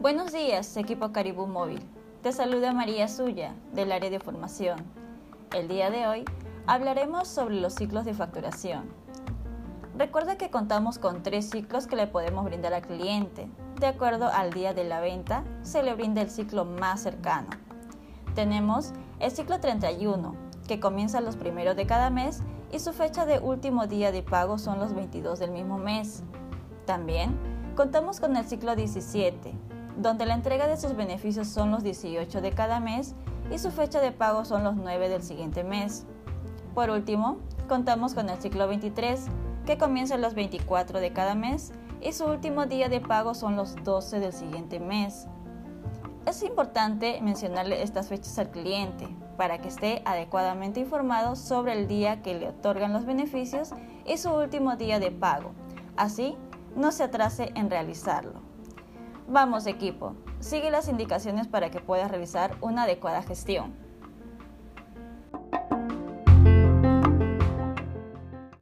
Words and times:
Buenos 0.00 0.32
días, 0.32 0.76
equipo 0.76 1.10
Caribú 1.10 1.48
Móvil. 1.48 1.82
Te 2.22 2.30
saluda 2.30 2.72
María 2.72 3.08
Suya, 3.08 3.56
del 3.72 3.90
área 3.90 4.10
de 4.10 4.20
formación. 4.20 4.78
El 5.52 5.66
día 5.66 5.90
de 5.90 6.06
hoy 6.06 6.24
hablaremos 6.68 7.26
sobre 7.26 7.56
los 7.56 7.74
ciclos 7.74 8.04
de 8.04 8.14
facturación. 8.14 8.84
Recuerda 9.96 10.38
que 10.38 10.50
contamos 10.50 11.00
con 11.00 11.24
tres 11.24 11.50
ciclos 11.50 11.88
que 11.88 11.96
le 11.96 12.06
podemos 12.06 12.44
brindar 12.44 12.74
al 12.74 12.86
cliente. 12.86 13.50
De 13.80 13.88
acuerdo 13.88 14.28
al 14.32 14.52
día 14.52 14.72
de 14.72 14.84
la 14.84 15.00
venta, 15.00 15.42
se 15.62 15.82
le 15.82 15.94
brinda 15.94 16.22
el 16.22 16.30
ciclo 16.30 16.64
más 16.64 17.00
cercano. 17.00 17.48
Tenemos 18.36 18.92
el 19.18 19.32
ciclo 19.32 19.58
31, 19.58 20.36
que 20.68 20.78
comienza 20.78 21.20
los 21.20 21.34
primeros 21.34 21.74
de 21.74 21.88
cada 21.88 22.08
mes 22.10 22.44
y 22.70 22.78
su 22.78 22.92
fecha 22.92 23.26
de 23.26 23.40
último 23.40 23.88
día 23.88 24.12
de 24.12 24.22
pago 24.22 24.58
son 24.58 24.78
los 24.78 24.94
22 24.94 25.40
del 25.40 25.50
mismo 25.50 25.76
mes. 25.76 26.22
También 26.86 27.36
contamos 27.74 28.20
con 28.20 28.36
el 28.36 28.44
ciclo 28.44 28.76
17, 28.76 29.54
donde 29.98 30.26
la 30.26 30.34
entrega 30.34 30.68
de 30.68 30.76
sus 30.76 30.94
beneficios 30.94 31.48
son 31.48 31.72
los 31.72 31.82
18 31.82 32.40
de 32.40 32.52
cada 32.52 32.78
mes 32.78 33.14
y 33.50 33.58
su 33.58 33.70
fecha 33.70 34.00
de 34.00 34.12
pago 34.12 34.44
son 34.44 34.62
los 34.62 34.76
9 34.76 35.08
del 35.08 35.22
siguiente 35.22 35.64
mes. 35.64 36.06
Por 36.74 36.90
último, 36.90 37.38
contamos 37.68 38.14
con 38.14 38.28
el 38.28 38.40
ciclo 38.40 38.68
23, 38.68 39.26
que 39.66 39.76
comienza 39.76 40.16
los 40.16 40.34
24 40.34 41.00
de 41.00 41.12
cada 41.12 41.34
mes 41.34 41.72
y 42.00 42.12
su 42.12 42.24
último 42.26 42.66
día 42.66 42.88
de 42.88 43.00
pago 43.00 43.34
son 43.34 43.56
los 43.56 43.74
12 43.82 44.20
del 44.20 44.32
siguiente 44.32 44.78
mes. 44.78 45.26
Es 46.26 46.42
importante 46.44 47.20
mencionarle 47.20 47.82
estas 47.82 48.08
fechas 48.08 48.38
al 48.38 48.50
cliente 48.50 49.08
para 49.36 49.58
que 49.58 49.68
esté 49.68 50.02
adecuadamente 50.04 50.78
informado 50.78 51.34
sobre 51.34 51.72
el 51.72 51.88
día 51.88 52.22
que 52.22 52.34
le 52.34 52.48
otorgan 52.48 52.92
los 52.92 53.04
beneficios 53.04 53.70
y 54.06 54.16
su 54.18 54.30
último 54.30 54.76
día 54.76 55.00
de 55.00 55.10
pago. 55.10 55.52
Así, 55.96 56.36
no 56.76 56.92
se 56.92 57.02
atrase 57.02 57.50
en 57.56 57.70
realizarlo. 57.70 58.48
Vamos 59.30 59.66
equipo, 59.66 60.14
sigue 60.40 60.70
las 60.70 60.88
indicaciones 60.88 61.46
para 61.46 61.70
que 61.70 61.80
puedas 61.80 62.10
realizar 62.10 62.56
una 62.62 62.84
adecuada 62.84 63.22
gestión. 63.22 63.74